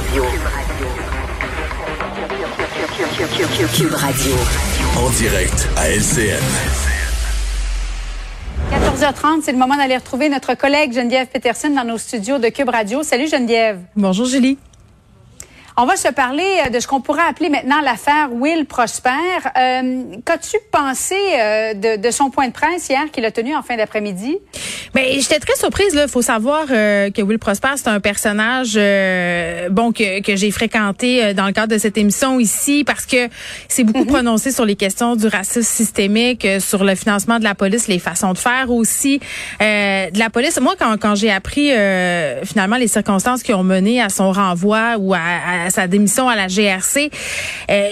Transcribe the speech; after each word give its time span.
Radio. 0.00 0.24
Cube 3.74 3.92
Radio. 3.92 4.32
En 4.96 5.10
direct 5.10 5.68
à 5.76 5.90
LCN. 5.90 6.40
14h30, 8.72 9.42
c'est 9.42 9.52
le 9.52 9.58
moment 9.58 9.76
d'aller 9.76 9.96
retrouver 9.96 10.30
notre 10.30 10.54
collègue 10.54 10.94
Geneviève 10.94 11.26
Peterson 11.26 11.68
dans 11.68 11.84
nos 11.84 11.98
studios 11.98 12.38
de 12.38 12.48
Cube 12.48 12.70
Radio. 12.70 13.02
Salut 13.02 13.28
Geneviève. 13.28 13.80
Bonjour 13.94 14.24
Julie. 14.24 14.56
On 15.76 15.86
va 15.86 15.96
se 15.96 16.08
parler 16.08 16.44
euh, 16.66 16.70
de 16.70 16.80
ce 16.80 16.86
qu'on 16.86 17.00
pourrait 17.00 17.26
appeler 17.28 17.48
maintenant 17.48 17.80
l'affaire 17.80 18.28
Will 18.32 18.66
Prosper. 18.66 19.10
Euh, 19.56 20.02
Qu'as-tu 20.24 20.56
pensé 20.70 21.14
euh, 21.14 21.74
de, 21.74 22.00
de, 22.00 22.10
son 22.10 22.30
point 22.30 22.48
de 22.48 22.52
presse 22.52 22.88
hier 22.88 23.10
qu'il 23.12 23.24
a 23.24 23.30
tenu 23.30 23.54
en 23.54 23.62
fin 23.62 23.76
d'après-midi? 23.76 24.38
Ben, 24.94 25.04
j'étais 25.12 25.38
très 25.38 25.56
surprise. 25.56 25.92
Il 26.00 26.08
faut 26.08 26.22
savoir 26.22 26.66
euh, 26.70 27.10
que 27.10 27.22
Will 27.22 27.38
Prosper, 27.38 27.68
c'est 27.76 27.88
un 27.88 28.00
personnage 28.00 28.74
euh, 28.76 29.68
bon 29.70 29.92
que, 29.92 30.20
que 30.22 30.36
j'ai 30.36 30.50
fréquenté 30.50 31.34
dans 31.34 31.46
le 31.46 31.52
cadre 31.52 31.72
de 31.72 31.78
cette 31.78 31.96
émission 31.96 32.40
ici 32.40 32.84
parce 32.84 33.06
que 33.06 33.28
c'est 33.68 33.84
beaucoup 33.84 34.04
mm-hmm. 34.04 34.06
prononcé 34.06 34.50
sur 34.50 34.64
les 34.64 34.76
questions 34.76 35.16
du 35.16 35.28
racisme 35.28 35.62
systémique, 35.62 36.46
sur 36.58 36.84
le 36.84 36.94
financement 36.94 37.38
de 37.38 37.44
la 37.44 37.54
police, 37.54 37.86
les 37.86 37.98
façons 37.98 38.32
de 38.32 38.38
faire 38.38 38.70
aussi 38.70 39.20
de 39.60 40.18
la 40.18 40.30
police. 40.30 40.60
Moi, 40.60 40.74
quand, 40.78 40.96
quand 41.00 41.14
j'ai 41.14 41.30
appris 41.30 41.70
finalement 42.44 42.76
les 42.76 42.88
circonstances 42.88 43.42
qui 43.42 43.52
ont 43.52 43.62
mené 43.62 44.02
à 44.02 44.08
son 44.08 44.32
renvoi 44.32 44.96
ou 44.98 45.14
à, 45.14 45.18
à 45.18 45.59
sa 45.68 45.86
démission 45.86 46.28
à 46.28 46.36
la 46.36 46.46
GRC. 46.46 47.10
Euh, 47.70 47.88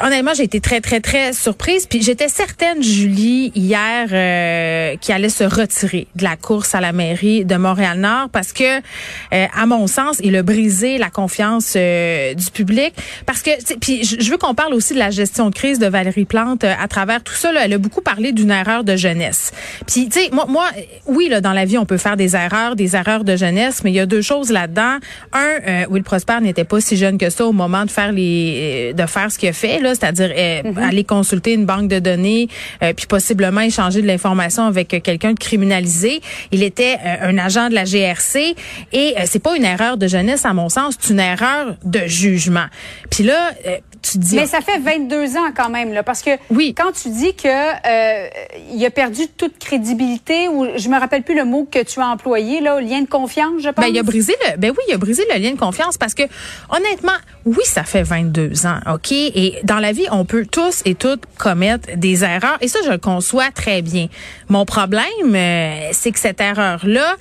honnêtement, 0.00 0.34
j'ai 0.34 0.44
été 0.44 0.60
très, 0.60 0.80
très, 0.80 1.00
très 1.00 1.32
surprise. 1.32 1.86
Puis 1.86 2.02
j'étais 2.02 2.28
certaine, 2.28 2.82
Julie, 2.82 3.52
hier, 3.54 4.08
euh, 4.12 4.96
qui 5.00 5.12
allait 5.12 5.28
se 5.28 5.44
retirer 5.44 6.06
de 6.14 6.24
la 6.24 6.36
course 6.36 6.74
à 6.74 6.80
la 6.80 6.92
mairie 6.92 7.44
de 7.44 7.56
Montréal-Nord 7.56 8.28
parce 8.30 8.52
que, 8.52 8.78
euh, 8.78 9.46
à 9.54 9.66
mon 9.66 9.86
sens, 9.86 10.18
il 10.22 10.36
a 10.36 10.42
brisé 10.42 10.98
la 10.98 11.10
confiance 11.10 11.74
euh, 11.76 12.34
du 12.34 12.50
public. 12.50 12.94
Parce 13.26 13.42
que, 13.42 13.50
puis 13.78 14.04
je 14.04 14.30
veux 14.30 14.38
qu'on 14.38 14.54
parle 14.54 14.74
aussi 14.74 14.94
de 14.94 14.98
la 14.98 15.10
gestion 15.10 15.50
de 15.50 15.54
crise 15.54 15.78
de 15.78 15.86
Valérie 15.86 16.24
Plante 16.24 16.64
à 16.64 16.88
travers 16.88 17.22
tout 17.22 17.34
ça. 17.34 17.52
Elle 17.58 17.72
a 17.72 17.78
beaucoup 17.78 18.02
parlé 18.02 18.32
d'une 18.32 18.50
erreur 18.50 18.84
de 18.84 18.96
jeunesse. 18.96 19.52
Puis, 19.86 20.08
tu 20.08 20.20
sais, 20.20 20.30
moi, 20.32 20.46
moi, 20.48 20.66
oui, 21.06 21.28
là, 21.28 21.40
dans 21.40 21.52
la 21.52 21.64
vie, 21.64 21.78
on 21.78 21.86
peut 21.86 21.96
faire 21.96 22.16
des 22.16 22.36
erreurs, 22.36 22.76
des 22.76 22.96
erreurs 22.96 23.24
de 23.24 23.36
jeunesse, 23.36 23.82
mais 23.84 23.90
il 23.90 23.94
y 23.94 24.00
a 24.00 24.06
deux 24.06 24.22
choses 24.22 24.50
là-dedans. 24.50 24.98
Un, 25.32 25.86
Will 25.88 26.02
Prosper 26.02 26.40
n'était 26.40 26.64
pas 26.64 26.80
si 26.80 26.91
jeune 26.96 27.18
que 27.18 27.30
ça 27.30 27.46
au 27.46 27.52
moment 27.52 27.84
de 27.84 27.90
faire 27.90 28.12
les 28.12 28.92
euh, 28.92 28.92
de 28.92 29.06
faire 29.06 29.30
ce 29.30 29.38
qu'il 29.38 29.48
a 29.48 29.52
fait 29.52 29.80
là, 29.80 29.94
c'est-à-dire 29.94 30.32
euh, 30.36 30.62
mhm. 30.64 30.78
aller 30.78 31.04
consulter 31.04 31.52
une 31.52 31.66
banque 31.66 31.88
de 31.88 31.98
données 31.98 32.48
euh, 32.82 32.92
puis 32.92 33.06
possiblement 33.06 33.60
échanger 33.60 34.02
de 34.02 34.06
l'information 34.06 34.64
avec 34.64 34.88
quelqu'un 35.02 35.32
de 35.32 35.38
criminalisé. 35.38 36.20
Il 36.50 36.62
était 36.62 36.98
un 37.20 37.38
agent 37.38 37.68
de 37.68 37.74
la 37.74 37.84
GRC 37.84 38.54
et 38.92 39.14
c'est 39.26 39.42
pas 39.42 39.56
une 39.56 39.64
erreur 39.64 39.96
de 39.96 40.06
jeunesse 40.06 40.44
à 40.44 40.52
mon 40.52 40.68
sens, 40.68 40.94
c'est 40.98 41.12
une 41.12 41.20
erreur 41.20 41.74
de 41.84 42.00
jugement. 42.06 42.66
Puis 43.10 43.24
là 43.24 43.52
tu 44.02 44.18
dis 44.18 44.36
Mais 44.36 44.46
ça 44.46 44.60
fait 44.60 44.78
22 44.78 45.36
ans 45.36 45.52
quand 45.56 45.70
même 45.70 45.92
là 45.92 46.02
parce 46.02 46.22
que 46.22 46.30
oui. 46.50 46.74
quand 46.76 46.92
tu 46.92 47.08
dis 47.10 47.34
que 47.34 48.74
il 48.74 48.84
a 48.84 48.90
perdu 48.90 49.28
toute 49.36 49.58
crédibilité 49.58 50.48
ou 50.48 50.66
je 50.76 50.88
me 50.88 50.98
rappelle 50.98 51.22
plus 51.22 51.36
le 51.36 51.44
mot 51.44 51.66
que 51.70 51.82
tu 51.82 52.00
as 52.00 52.06
employé 52.06 52.60
là, 52.60 52.80
lien 52.80 53.00
de 53.00 53.08
confiance, 53.08 53.62
je 53.62 53.68
pense. 53.68 53.84
Ben 53.84 53.90
il 53.92 53.98
a 53.98 54.02
brisé 54.02 54.34
le 54.46 54.58
ben 54.58 54.70
oui, 54.70 54.84
il 54.88 54.94
a 54.94 54.98
brisé 54.98 55.24
le 55.32 55.40
lien 55.40 55.52
de 55.52 55.58
confiance 55.58 55.96
parce 55.96 56.14
que 56.14 56.24
honnêtement 56.70 57.12
oui, 57.44 57.64
ça 57.64 57.82
fait 57.84 58.02
22 58.02 58.66
ans, 58.66 58.78
OK? 58.92 59.10
Et 59.10 59.58
dans 59.64 59.78
la 59.78 59.92
vie, 59.92 60.06
on 60.12 60.24
peut 60.24 60.46
tous 60.50 60.82
et 60.84 60.94
toutes 60.94 61.22
commettre 61.38 61.96
des 61.96 62.22
erreurs. 62.22 62.58
Et 62.60 62.68
ça, 62.68 62.78
je 62.84 62.90
le 62.90 62.98
conçois 62.98 63.50
très 63.50 63.82
bien. 63.82 64.06
Mon 64.48 64.64
problème, 64.64 65.02
euh, 65.34 65.88
c'est 65.92 66.12
que 66.12 66.20
cette 66.20 66.40
erreur-là, 66.40 67.16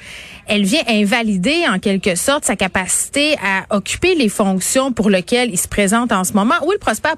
elle 0.48 0.64
vient 0.64 0.84
invalider 0.88 1.64
en 1.68 1.80
quelque 1.80 2.16
sorte 2.16 2.46
sa 2.46 2.56
capacité 2.56 3.36
à 3.36 3.76
occuper 3.76 4.16
les 4.16 4.30
fonctions 4.30 4.92
pour 4.92 5.10
lesquelles 5.10 5.50
il 5.52 5.58
se 5.58 5.68
présente 5.68 6.12
en 6.12 6.24
ce 6.24 6.34
moment. 6.34 6.56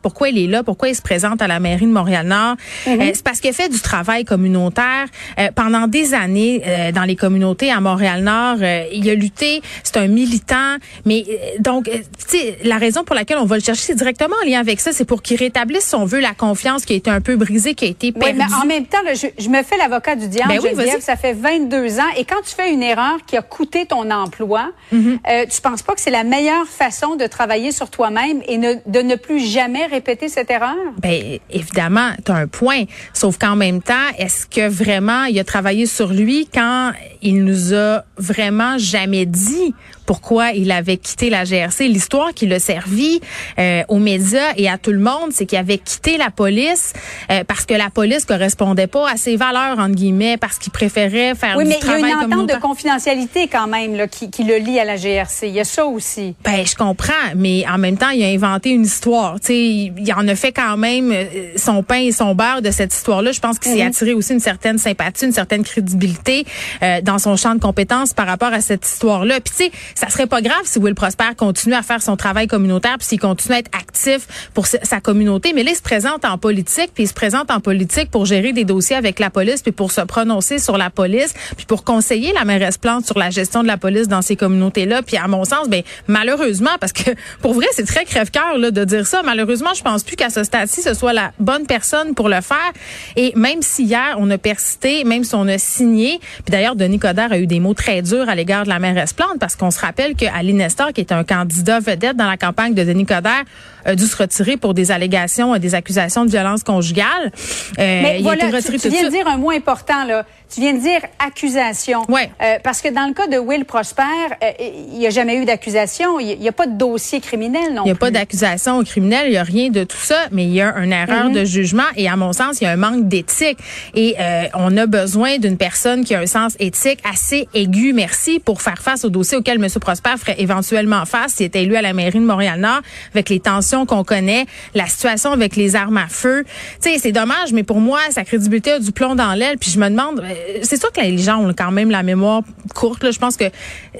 Pourquoi 0.02 0.30
il 0.30 0.38
est 0.38 0.48
là, 0.48 0.64
pourquoi 0.64 0.90
il 0.90 0.96
se 0.96 1.02
présente 1.02 1.42
à 1.42 1.48
la 1.48 1.59
mairie 1.59 1.86
de 1.86 1.92
Montréal-Nord. 1.92 2.56
Mhm. 2.88 3.02
Euh, 3.02 3.12
c'est 3.14 3.23
parce 3.23 3.40
qu'il 3.40 3.54
fait 3.54 3.70
du 3.70 3.80
travail 3.80 4.25
communautaire 4.25 5.06
euh, 5.40 5.50
pendant 5.56 5.88
des 5.88 6.14
années 6.14 6.62
euh, 6.66 6.91
dans 6.91 7.03
les 7.03 7.16
communautés 7.16 7.72
à 7.72 7.80
Montréal-Nord. 7.80 8.58
il 8.92 9.09
a 9.09 9.16
lutté, 9.16 9.62
c'est 9.84 9.97
un 9.97 10.08
militant, 10.08 10.78
mais 11.06 11.25
donc, 11.59 11.86
tu 11.90 12.02
sais, 12.28 12.58
la 12.63 12.78
raison 12.78 13.03
pour 13.03 13.16
laquelle 13.16 13.38
on 13.38 13.46
va 13.46 13.58
le 13.58 13.63
chercher, 13.63 13.81
c'est 13.81 13.96
directement 13.96 14.36
en 14.44 14.47
lien 14.47 14.59
avec 14.59 14.80
ça, 14.80 14.92
c'est 14.92 15.06
pour 15.06 15.22
qu'il 15.22 15.38
rétablisse, 15.38 15.86
si 15.86 15.96
on 15.96 16.06
veut, 16.06 16.19
la 16.19 16.34
confiance 16.34 16.86
qui 16.86 16.94
a 16.94 16.96
été 16.96 17.09
un 17.09 17.22
peu 17.22 17.36
brisée, 17.36 17.74
qui 17.74 17.86
a 17.86 17.88
été 17.90 18.12
perdue. 18.12 18.40
Oui, 18.40 18.46
mais 18.50 18.56
en 18.56 18.66
même 18.66 18.86
temps, 18.86 19.00
je, 19.13 19.50
me 19.50 19.63
fais 19.63 19.78
l'avocat 19.78 20.16
du 20.16 20.28
diable, 20.28 20.53
ben 20.75 21.00
ça 21.00 21.16
fait 21.16 21.34
22 21.34 22.00
ans, 22.00 22.03
et 22.18 22.25
quand 22.25 22.42
tu 22.46 22.56
fais 22.56 22.72
une 22.72 22.84
erreur 22.84 23.18
qui 23.25 23.38
a 23.38 23.42
coûté 23.42 23.86
ton 23.86 24.09
emploi, 24.12 24.72
mm 24.92 25.13
euh, 25.30 25.46
tu 25.50 25.62
penses 25.62 25.81
pas 25.81 25.94
que 25.94 26.02
c'est 26.02 26.12
la 26.12 26.24
meilleure 26.24 26.68
façon 26.68 27.16
de 27.16 27.25
travailler 27.28 27.72
sur 27.72 27.90
toi-même 27.90 28.42
et 28.47 28.58
de 28.58 29.02
ne 29.02 29.16
plus 29.16 29.40
jamais 29.46 29.86
répéter 29.86 30.28
cette 30.28 30.50
erreur? 30.52 30.76
Ben 31.02 31.40
évidemment, 31.50 32.12
tu 32.26 32.31
un 32.31 32.48
point. 32.48 32.84
Sauf 33.14 33.38
qu'en 33.38 33.56
même 33.56 33.81
temps, 33.81 34.09
est-ce 34.18 34.46
que 34.46 34.68
vraiment 34.68 35.26
il 35.26 35.40
a 35.40 35.44
travaillé 35.44 35.86
sur 35.86 36.12
lui 36.12 36.48
quand 36.54 36.92
il 37.22 37.44
nous 37.44 37.74
a 37.74 38.04
vraiment 38.18 38.78
jamais 38.78 39.26
dit 39.26 39.74
pourquoi 40.06 40.52
il 40.52 40.72
avait 40.72 40.97
quitté 40.97 41.30
la 41.30 41.44
GRC. 41.44 41.88
L'histoire 41.88 42.34
qui 42.34 42.46
l'a 42.46 42.59
servi 42.59 43.19
euh, 43.59 43.84
aux 43.88 44.00
médias 44.00 44.53
et 44.58 44.69
à 44.69 44.78
tout 44.78 44.91
le 44.91 45.00
monde, 45.00 45.31
c'est 45.31 45.46
qu'il 45.46 45.58
avait 45.58 45.78
quitté 45.78 46.18
la 46.18 46.30
police 46.30 46.94
euh, 47.31 47.44
parce 47.46 47.66
que 47.66 47.74
la 47.74 47.90
police 47.90 48.25
correspondait 48.25 48.88
pas 48.88 49.09
à 49.09 49.18
ses 49.18 49.36
valeurs 49.36 49.80
entre 49.80 49.96
guillemets, 49.96 50.38
parce 50.38 50.58
qu'il 50.58 50.72
préférait 50.72 51.36
faire 51.36 51.56
oui, 51.58 51.66
du 51.66 51.78
travail 51.78 52.02
Oui, 52.02 52.02
mais 52.02 52.08
il 52.08 52.12
y 52.12 52.22
a 52.22 52.25
une 52.25 52.34
entente 52.34 52.50
de 52.50 52.62
confidentialité 52.62 53.47
quand 53.47 53.68
même 53.68 53.96
là, 53.96 54.08
qui, 54.08 54.30
qui, 54.30 54.44
le 54.44 54.58
lie 54.58 54.80
à 54.80 54.86
la 54.86 54.96
GRC. 54.96 55.47
Il 55.47 55.53
y 55.53 55.59
a 55.59 55.63
ça 55.63 55.86
aussi. 55.86 56.36
Ben 56.44 56.66
je 56.66 56.75
comprends, 56.75 57.13
mais 57.36 57.66
en 57.68 57.78
même 57.78 57.97
temps, 57.97 58.09
il 58.09 58.24
a 58.24 58.28
inventé 58.28 58.72
une 58.72 58.84
histoire. 58.84 59.40
Tu 59.40 59.47
sais, 59.47 59.58
il 59.58 60.13
en 60.16 60.28
a 60.28 60.36
fait 60.36 60.52
quand 60.52 60.78
même 60.78 61.12
euh, 61.12 61.25
son 61.56 61.84
pain 61.84 62.02
et 62.02 62.12
son 62.12 62.36
beurre 62.36 62.62
de 62.62 62.72
cette 62.72 62.94
histoire-là. 62.94 63.31
Je 63.31 63.40
pense 63.40 63.59
qu'il 63.59 63.72
s'est 63.72 63.81
mhm. 63.81 63.88
attiré 63.88 64.13
aussi 64.13 64.34
une 64.34 64.40
certaine 64.40 64.78
sympathie, 64.78 65.25
une 65.25 65.31
certaine 65.31 65.63
crédibilité 65.63 66.46
euh, 66.81 67.02
dans 67.02 67.19
son 67.19 67.36
champ 67.36 67.56
de 67.56 67.59
compétences 67.59 68.13
par 68.13 68.28
rapport 68.28 68.53
à 68.53 68.62
cette 68.62 68.86
histoire-là. 68.86 69.40
Puis 69.40 69.53
tu 69.58 69.66
sais 69.66 69.72
ça 69.96 70.09
serait 70.09 70.28
pas 70.28 70.42
grave 70.42 70.62
si 70.64 70.80
Will 70.80 70.96
Prosper 70.96 71.36
continue 71.38 71.76
à 71.76 71.81
faire 71.81 72.02
son 72.02 72.16
travail 72.16 72.48
communautaire 72.48 72.98
puis 72.98 73.08
s'il 73.08 73.20
continue 73.20 73.56
à 73.56 73.59
être 73.59 73.72
actif 73.78 74.50
pour 74.54 74.68
sa 74.68 75.02
communauté. 75.02 75.54
Mais 75.54 75.64
là, 75.64 75.72
il 75.72 75.76
se 75.76 75.81
présente 75.81 76.26
en 76.26 76.38
politique 76.38 76.92
puis 76.94 77.04
il 77.04 77.08
se 77.08 77.14
présente 77.14 77.52
en 77.52 77.59
politique 77.59 78.09
pour 78.12 78.26
gérer 78.26 78.54
des 78.54 78.66
dossiers 78.66 78.96
avec 78.96 79.20
la 79.20 79.30
police 79.30 79.62
puis 79.62 79.72
pour 79.72 79.92
se 79.92 80.02
prononcer 80.02 80.59
sur 80.59 80.78
la 80.78 80.90
police 80.90 81.34
puis 81.56 81.66
pour 81.66 81.84
conseiller 81.84 82.34
la 82.34 82.46
mairesse 82.46 82.78
Plante 82.78 83.06
sur 83.06 83.18
la 83.18 83.30
gestion 83.30 83.62
de 83.62 83.68
la 83.68 83.78
police 83.78 84.08
dans 84.08 84.22
ces 84.22 84.36
communautés-là. 84.36 85.02
Puis 85.04 85.18
à 85.18 85.28
mon 85.28 85.46
sens, 85.46 85.70
ben 85.70 85.84
malheureusement, 86.08 86.72
parce 86.80 86.94
que 86.94 87.12
pour 87.42 87.54
vrai, 87.54 87.68
c'est 87.72 87.86
très 87.86 88.06
crève-cœur 88.06 88.60
de 88.60 88.86
dire 88.86 89.08
ça. 89.08 89.22
Malheureusement, 89.24 89.74
je 89.74 89.81
pense 89.81 90.04
plus 90.04 90.16
qu'à 90.16 90.30
ce 90.30 90.44
stade-ci, 90.44 90.81
ce 90.81 90.94
soit 90.94 91.14
la 91.14 91.31
bonne 91.40 91.66
personne 91.66 92.16
pour 92.16 92.30
le 92.30 92.42
faire. 92.42 92.72
Et 93.16 93.34
même 93.36 93.62
si 93.62 93.84
hier 93.84 94.16
on 94.18 94.30
a 94.30 94.38
persisté, 94.38 95.04
même 95.04 95.24
si 95.24 95.36
on 95.36 95.48
a 95.48 95.58
signé, 95.58 96.20
puis 96.20 96.52
d'ailleurs 96.52 96.75
Denis 96.75 97.00
Coderre 97.00 97.31
a 97.31 97.38
eu 97.38 97.48
des 97.48 97.60
mots 97.60 97.74
très 97.74 98.02
durs 98.02 98.30
à 98.30 98.36
l'égard 98.36 98.64
de 98.64 98.70
la 98.70 98.80
mairesse 98.80 99.14
Plante 99.14 99.40
parce 99.40 99.56
qu'on 99.56 99.72
se 99.72 99.80
rappelle 99.85 100.16
qu'Ali 100.16 100.53
Nestor, 100.53 100.94
qui 100.94 101.01
est 101.01 101.11
un 101.11 101.23
candidat 101.23 101.79
vedette 101.79 102.16
dans 102.16 102.29
la 102.29 102.38
campagne 102.38 102.73
de 102.73 102.83
Denis 102.83 103.05
Coderre, 103.05 103.44
a 103.85 103.95
dû 103.95 104.05
se 104.05 104.16
retirer 104.16 104.57
pour 104.57 104.73
des 104.73 104.91
allégations, 104.91 105.57
des 105.57 105.75
accusations 105.75 106.25
de 106.25 106.29
violence 106.29 106.63
conjugale. 106.63 107.31
Euh, 107.79 108.01
Mais 108.01 108.19
voilà, 108.21 108.45
tu, 108.61 108.79
tu 108.79 108.89
viens 108.89 109.03
de 109.03 109.09
dire 109.09 109.27
un 109.27 109.38
mot 109.38 109.51
important 109.51 110.05
là. 110.05 110.25
Tu 110.53 110.61
viens 110.61 110.73
de 110.73 110.79
dire 110.79 111.01
accusation. 111.17 112.03
Ouais. 112.09 112.29
Euh, 112.41 112.57
parce 112.63 112.81
que 112.81 112.89
dans 112.89 113.07
le 113.07 113.13
cas 113.13 113.25
de 113.25 113.38
Will 113.38 113.66
Prosper, 113.66 114.03
euh, 114.44 114.51
il 114.59 114.99
n'y 114.99 115.07
a 115.07 115.09
jamais 115.09 115.38
eu 115.38 115.45
d'accusation. 115.45 116.19
Il 116.19 116.38
n'y 116.38 116.47
a 116.47 116.51
pas 116.51 116.67
de 116.67 116.77
dossier 116.77 117.21
criminel 117.21 117.73
non 117.73 117.81
Il 117.83 117.85
n'y 117.85 117.91
a 117.91 117.95
pas 117.95 118.11
d'accusation 118.11 118.83
criminelle. 118.83 119.25
Il 119.25 119.31
n'y 119.31 119.38
a 119.38 119.44
rien 119.44 119.69
de 119.69 119.83
tout 119.83 119.97
ça. 119.97 120.27
Mais 120.31 120.44
il 120.44 120.53
y 120.53 120.61
a 120.61 120.75
une 120.77 120.94
erreur 120.94 121.25
mhm. 121.25 121.33
de 121.33 121.44
jugement 121.44 121.83
et 121.95 122.07
à 122.07 122.15
mon 122.15 122.33
sens, 122.33 122.61
il 122.61 122.65
y 122.65 122.67
a 122.67 122.71
un 122.71 122.77
manque 122.77 123.07
d'éthique. 123.07 123.57
Et 123.95 124.15
euh, 124.19 124.44
on 124.53 124.77
a 124.77 124.85
besoin 124.85 125.39
d'une 125.39 125.57
personne 125.57 126.05
qui 126.05 126.13
a 126.13 126.19
un 126.19 126.27
sens 126.27 126.55
éthique 126.59 127.00
assez 127.11 127.47
aigu, 127.55 127.94
merci, 127.94 128.39
pour 128.39 128.61
faire 128.61 128.81
face 128.81 129.05
au 129.05 129.09
dossier 129.09 129.38
auquel 129.38 129.57
M. 129.63 129.67
Prosper 129.79 130.11
ferait 130.17 130.35
éventuellement 130.39 131.06
face 131.06 131.34
s'il 131.34 131.45
était 131.45 131.63
élu 131.63 131.75
à 131.75 131.81
la 131.81 131.94
mairie 131.94 132.19
de 132.19 132.25
Montréal-Nord 132.25 132.81
avec 133.13 133.30
les 133.30 133.39
tensions 133.39 133.86
qu'on 133.86 134.03
connaît, 134.03 134.45
la 134.74 134.88
situation 134.88 135.31
avec 135.31 135.56
les 135.56 135.75
armes 135.75 135.98
à 135.98 136.07
feu. 136.07 136.44
Tu 136.81 136.92
sais, 136.92 136.98
c'est 137.00 137.12
dommage, 137.12 137.53
mais 137.53 137.63
pour 137.63 137.80
moi, 137.80 138.00
sa 138.09 138.24
crédibilité 138.24 138.74
a 138.74 138.80
du 138.80 138.92
plomb 138.92 139.15
dans 139.15 139.33
l'aile. 139.33 139.57
Puis 139.57 139.71
je 139.71 139.80
me 139.80 139.89
demande, 139.89 140.19
euh, 140.19 140.59
c'est 140.62 140.80
sûr 140.80 140.92
que 140.92 141.01
les 141.01 141.18
gens 141.18 141.38
ont 141.38 141.53
quand 141.53 141.71
même 141.71 141.89
la 141.89 142.03
mémoire 142.03 142.42
courte. 142.74 143.03
Là. 143.03 143.12
Je 143.12 143.19
pense 143.19 143.38
que 143.38 143.45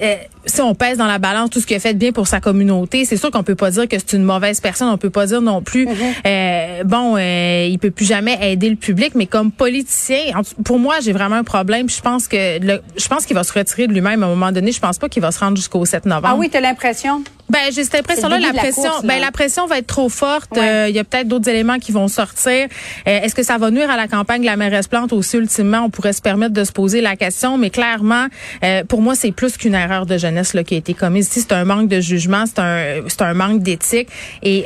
euh, 0.02 0.14
si 0.46 0.60
on 0.60 0.74
pèse 0.74 0.98
dans 0.98 1.06
la 1.06 1.18
balance 1.18 1.50
tout 1.50 1.60
ce 1.60 1.66
qu'il 1.66 1.76
a 1.76 1.80
fait 1.80 1.94
de 1.94 1.98
bien 1.98 2.12
pour 2.12 2.26
sa 2.26 2.40
communauté, 2.40 3.04
c'est 3.04 3.16
sûr 3.16 3.30
qu'on 3.30 3.42
peut 3.42 3.54
pas 3.54 3.70
dire 3.70 3.88
que 3.88 3.96
c'est 3.98 4.14
une 4.14 4.24
mauvaise 4.24 4.60
personne. 4.60 4.88
On 4.88 4.98
peut 4.98 5.10
pas 5.10 5.26
dire 5.26 5.40
non 5.40 5.62
plus, 5.62 5.86
mm-hmm. 5.86 6.14
euh, 6.26 6.84
bon, 6.84 7.16
euh, 7.16 7.66
il 7.68 7.78
peut 7.78 7.90
plus 7.90 8.04
jamais 8.04 8.38
aider 8.40 8.68
le 8.68 8.76
public. 8.76 9.12
Mais 9.14 9.26
comme 9.26 9.50
politicien, 9.50 10.18
pour 10.64 10.78
moi, 10.78 10.96
j'ai 11.02 11.12
vraiment 11.12 11.36
un 11.36 11.44
problème. 11.44 11.88
Je 11.88 12.00
pense 12.00 12.28
que 12.28 12.36
je 12.36 13.08
pense 13.08 13.26
qu'il 13.26 13.34
va 13.34 13.44
se 13.44 13.52
retirer 13.52 13.86
de 13.86 13.92
lui-même 13.92 14.22
à 14.22 14.26
un 14.26 14.30
moment 14.30 14.52
donné. 14.52 14.72
Je 14.72 14.80
pense 14.80 14.98
pas 14.98 15.08
qu'il 15.08 15.22
va 15.22 15.32
se 15.32 15.40
rendre 15.40 15.56
jusqu'au 15.64 15.84
7 15.84 16.06
novembre. 16.06 16.28
Ah 16.30 16.36
oui, 16.36 16.50
tu 16.50 16.56
as 16.56 16.60
l'impression? 16.60 17.24
Ben 17.50 17.60
j'ai 17.72 17.84
cette 17.84 17.96
impression-là, 17.96 18.38
la 18.38 18.52
pression, 18.52 18.90
ben 19.02 19.20
la 19.20 19.30
pression 19.30 19.66
va 19.66 19.78
être 19.78 19.86
trop 19.86 20.08
forte. 20.08 20.56
Euh, 20.56 20.86
il 20.88 20.94
y 20.94 20.98
a 20.98 21.04
peut-être 21.04 21.28
d'autres 21.28 21.48
éléments 21.48 21.78
qui 21.78 21.92
vont 21.92 22.08
sortir. 22.08 22.68
Euh, 23.06 23.20
est-ce 23.20 23.34
que 23.34 23.42
ça 23.42 23.58
va 23.58 23.70
nuire 23.70 23.90
à 23.90 23.96
la 23.96 24.08
campagne 24.08 24.40
de 24.40 24.46
la 24.46 24.56
mairesse 24.56 24.88
Plante 24.88 25.12
aussi? 25.12 25.36
Ultimement 25.36 25.80
On 25.80 25.90
pourrait 25.90 26.14
se 26.14 26.22
permettre 26.22 26.54
de 26.54 26.64
se 26.64 26.72
poser 26.72 27.00
la 27.00 27.16
question, 27.16 27.58
mais 27.58 27.70
clairement, 27.70 28.26
euh, 28.64 28.84
pour 28.84 29.02
moi, 29.02 29.14
c'est 29.14 29.32
plus 29.32 29.58
qu'une 29.58 29.74
erreur 29.74 30.06
de 30.06 30.16
jeunesse 30.16 30.54
là, 30.54 30.64
qui 30.64 30.74
a 30.74 30.78
été 30.78 30.94
commise. 30.94 31.28
Ici, 31.28 31.40
c'est 31.40 31.52
un 31.52 31.64
manque 31.64 31.88
de 31.88 32.00
jugement, 32.00 32.44
c'est 32.46 32.60
un, 32.60 33.02
c'est 33.08 33.22
un 33.22 33.34
manque 33.34 33.62
d'éthique, 33.62 34.08
et 34.42 34.64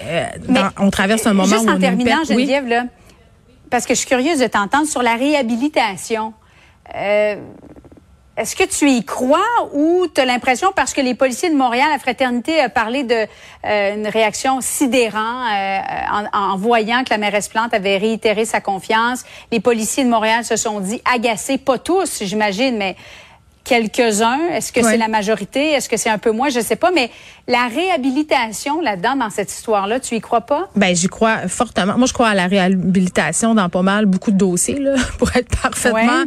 on 0.79 0.91
traverse 0.91 1.27
un 1.27 1.35
moment 1.35 1.49
juste 1.49 1.65
où 1.65 1.71
en 1.71 1.79
terminant, 1.79 2.25
Geneviève, 2.29 2.69
là, 2.69 2.85
parce 3.71 3.87
que 3.87 3.95
je 3.95 3.99
suis 3.99 4.09
curieuse 4.09 4.39
de 4.39 4.47
t'entendre 4.47 4.87
sur 4.87 5.03
la 5.03 5.15
réhabilitation. 5.15 6.33
Est-ce 8.39 8.55
que 8.55 8.63
tu 8.63 8.89
y 8.89 9.05
crois 9.05 9.41
ou 9.73 10.07
tu 10.15 10.21
as 10.21 10.25
l'impression, 10.25 10.71
parce 10.75 10.95
que 10.95 11.01
les 11.01 11.17
policiers 11.17 11.51
de 11.51 11.57
Montréal, 11.57 11.89
la 11.91 11.99
fraternité 11.99 12.61
a 12.61 12.69
parlé 12.69 13.03
de 13.03 13.27
euh, 13.65 14.05
réaction 14.11 14.61
sidérant 14.61 15.45
euh, 15.53 15.79
en, 16.33 16.57
voyant 16.57 17.03
que 17.03 17.11
la 17.11 17.19
mairesse 17.19 17.49
Plante 17.49 17.75
avait 17.75 17.97
réitéré 17.97 18.45
sa 18.45 18.61
confiance? 18.61 19.25
Les 19.51 19.59
policiers 19.59 20.05
de 20.05 20.09
Montréal 20.09 20.45
se 20.45 20.55
sont 20.55 20.79
dit 20.79 21.03
agacés, 21.13 21.59
pas 21.59 21.79
tous, 21.79 22.23
j'imagine, 22.23 22.77
mais 22.77 22.95
quelques-uns. 23.69 24.49
Est-ce 24.53 24.73
que 24.73 24.83
c'est 24.83 24.97
la 24.97 25.09
majorité? 25.09 25.73
Est-ce 25.73 25.89
que 25.89 25.99
c'est 25.99 26.09
un 26.09 26.19
peu 26.19 26.31
moins? 26.31 26.49
Je 26.49 26.61
sais 26.61 26.77
pas. 26.77 26.91
Mais 26.91 27.11
la 27.47 27.67
réhabilitation 27.67 28.81
là-dedans, 28.81 29.17
dans 29.17 29.31
cette 29.31 29.53
histoire-là, 29.53 30.01
tu 30.01 30.17
y 30.17 30.21
crois 30.21 30.41
pas? 30.41 30.69
Ben, 30.75 30.95
j'y 30.97 31.09
crois 31.09 31.49
fortement. 31.49 31.97
Moi, 31.99 32.07
je 32.07 32.13
crois 32.13 32.29
à 32.29 32.35
la 32.35 32.47
réhabilitation 32.47 33.55
dans 33.55 33.69
pas 33.69 33.83
mal 33.83 34.07
beaucoup 34.07 34.31
de 34.31 34.37
dossiers, 34.37 34.79
là, 34.79 34.95
pour 35.19 35.35
être 35.37 35.49
parfaitement 35.61 36.25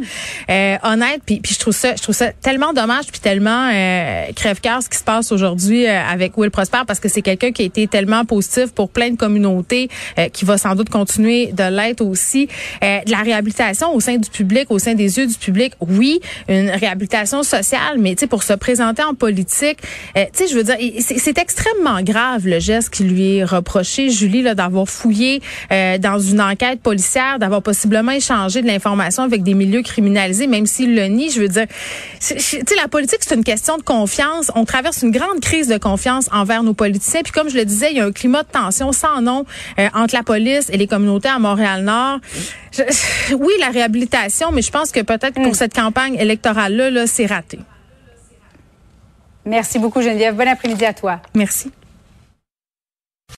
euh, 0.50 0.76
honnête. 0.82 1.22
Puis, 1.26 1.40
puis 1.40 1.54
je 1.54 1.58
trouve 1.58 1.74
ça, 1.74 1.96
je 1.96 2.02
trouve 2.02 2.14
ça 2.14 2.32
tellement 2.32 2.72
dommage 2.72 3.06
puis 3.06 3.20
tellement 3.20 3.70
euh, 3.72 4.32
crève-cœur 4.34 4.82
ce 4.82 4.88
qui 4.88 4.98
se 4.98 5.04
passe 5.04 5.32
aujourd'hui 5.32 5.86
euh, 5.86 6.00
avec 6.02 6.36
Will 6.36 6.50
Prosper 6.50 6.82
parce 6.86 7.00
que 7.00 7.08
c'est 7.08 7.22
quelqu'un 7.22 7.52
qui 7.52 7.62
a 7.62 7.64
été 7.64 7.86
tellement 7.86 8.24
positif 8.24 8.72
pour 8.72 8.90
plein 8.90 9.10
de 9.10 9.16
communautés, 9.16 9.88
euh, 10.18 10.28
qui 10.28 10.44
va 10.44 10.58
sans 10.58 10.74
doute 10.74 10.90
continuer 10.90 11.52
de 11.52 11.64
l'être 11.64 12.04
aussi. 12.04 12.48
de 12.82 13.10
la 13.10 13.18
réhabilitation 13.18 13.94
au 13.94 14.00
sein 14.00 14.16
du 14.16 14.28
public, 14.28 14.70
au 14.70 14.78
sein 14.78 14.94
des 14.94 15.18
yeux 15.18 15.26
du 15.26 15.34
public, 15.34 15.74
oui, 15.80 16.20
une 16.48 16.70
réhabilitation 16.70 17.31
sociale, 17.40 17.96
mais 17.98 18.14
tu 18.14 18.20
sais, 18.20 18.26
pour 18.26 18.42
se 18.42 18.52
présenter 18.52 19.02
en 19.02 19.14
politique, 19.14 19.78
euh, 20.16 20.24
tu 20.32 20.44
sais, 20.44 20.52
je 20.52 20.54
veux 20.54 20.64
dire, 20.64 20.76
c'est 21.00 21.38
extrêmement 21.38 22.02
grave 22.02 22.46
le 22.46 22.58
geste 22.58 22.90
qui 22.90 23.04
lui 23.04 23.38
est 23.38 23.44
reproché, 23.44 24.10
Julie, 24.10 24.42
là, 24.42 24.54
d'avoir 24.54 24.88
fouillé 24.88 25.40
euh, 25.70 25.96
dans 25.96 26.18
une 26.18 26.40
enquête 26.40 26.80
policière, 26.80 27.38
d'avoir 27.38 27.62
possiblement 27.62 28.12
échangé 28.12 28.60
de 28.60 28.66
l'information 28.66 29.22
avec 29.22 29.42
des 29.42 29.54
milieux 29.54 29.82
criminalisés, 29.82 30.46
même 30.46 30.66
s'il 30.66 30.94
le 30.94 31.06
nie. 31.06 31.30
Je 31.30 31.40
veux 31.40 31.48
dire, 31.48 31.66
tu 32.20 32.38
sais, 32.38 32.62
la 32.76 32.88
politique, 32.88 33.20
c'est 33.20 33.34
une 33.34 33.44
question 33.44 33.78
de 33.78 33.82
confiance. 33.82 34.50
On 34.54 34.64
traverse 34.64 35.02
une 35.02 35.10
grande 35.10 35.40
crise 35.40 35.68
de 35.68 35.78
confiance 35.78 36.28
envers 36.32 36.62
nos 36.62 36.74
politiciens. 36.74 37.22
Puis 37.22 37.32
comme 37.32 37.48
je 37.48 37.56
le 37.56 37.64
disais, 37.64 37.88
il 37.90 37.96
y 37.96 38.00
a 38.00 38.04
un 38.04 38.12
climat 38.12 38.42
de 38.42 38.48
tension 38.48 38.92
sans 38.92 39.20
nom 39.22 39.46
euh, 39.78 39.88
entre 39.94 40.14
la 40.14 40.22
police 40.22 40.68
et 40.70 40.76
les 40.76 40.86
communautés 40.86 41.28
à 41.28 41.38
Montréal-Nord. 41.38 42.18
oui, 43.38 43.52
la 43.60 43.68
réhabilitation, 43.68 44.50
mais 44.52 44.62
je 44.62 44.70
pense 44.70 44.92
que 44.92 45.00
peut-être 45.00 45.34
pour 45.34 45.52
mm. 45.52 45.54
cette 45.54 45.74
campagne 45.74 46.14
électorale-là, 46.14 46.90
-là, 46.90 47.06
c'est 47.22 47.32
raté. 47.32 47.60
Merci 49.44 49.78
beaucoup, 49.78 50.02
Geneviève. 50.02 50.34
Bon 50.34 50.48
après-midi 50.48 50.84
à 50.84 50.92
toi. 50.92 51.20
Merci. 51.34 51.70